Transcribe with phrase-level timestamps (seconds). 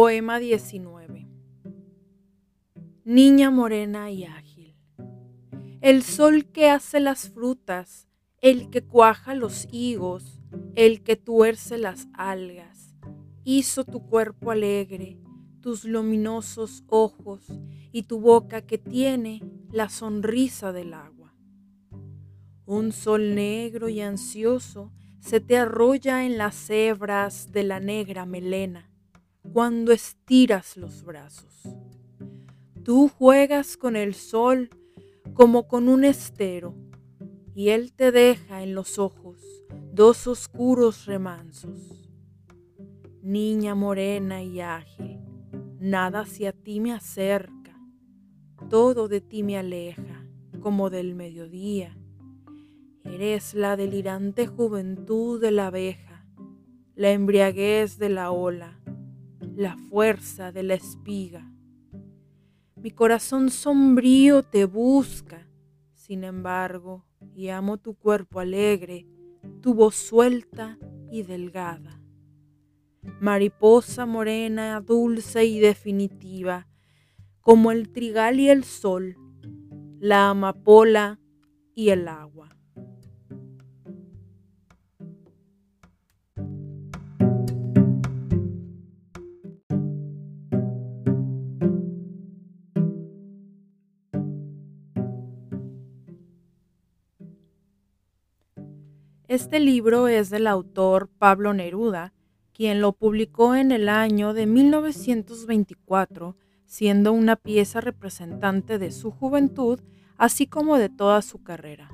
[0.00, 1.26] Poema 19
[3.04, 4.76] Niña morena y ágil.
[5.80, 8.06] El sol que hace las frutas,
[8.40, 10.40] el que cuaja los higos,
[10.76, 12.94] el que tuerce las algas,
[13.42, 15.18] hizo tu cuerpo alegre,
[15.60, 17.48] tus luminosos ojos
[17.90, 21.34] y tu boca que tiene la sonrisa del agua.
[22.66, 28.87] Un sol negro y ansioso se te arrolla en las hebras de la negra melena
[29.58, 31.64] cuando estiras los brazos.
[32.84, 34.70] Tú juegas con el sol
[35.34, 36.76] como con un estero
[37.56, 39.42] y él te deja en los ojos
[39.92, 42.08] dos oscuros remansos.
[43.20, 45.18] Niña morena y ágil,
[45.80, 47.76] nada hacia ti me acerca,
[48.70, 50.24] todo de ti me aleja
[50.60, 51.98] como del mediodía.
[53.02, 56.24] Eres la delirante juventud de la abeja,
[56.94, 58.78] la embriaguez de la ola,
[59.40, 61.50] la fuerza de la espiga.
[62.76, 65.48] Mi corazón sombrío te busca,
[65.94, 69.06] sin embargo, y amo tu cuerpo alegre,
[69.60, 70.78] tu voz suelta
[71.10, 72.00] y delgada.
[73.20, 76.68] Mariposa morena, dulce y definitiva,
[77.40, 79.16] como el trigal y el sol,
[79.98, 81.20] la amapola
[81.74, 82.57] y el agua.
[99.28, 102.14] Este libro es del autor Pablo Neruda,
[102.54, 106.34] quien lo publicó en el año de 1924,
[106.64, 109.80] siendo una pieza representante de su juventud,
[110.16, 111.90] así como de toda su carrera.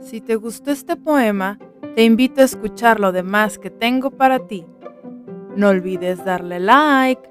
[0.00, 1.58] Si te gustó este poema,
[1.94, 4.66] te invito a escuchar lo demás que tengo para ti.
[5.56, 7.28] No olvides darle like,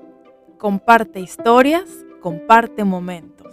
[0.58, 3.49] comparte historias, comparte momentos.